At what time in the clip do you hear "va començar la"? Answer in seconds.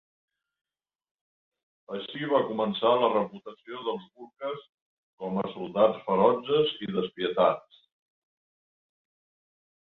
2.31-3.11